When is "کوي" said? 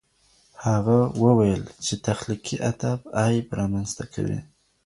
4.13-4.39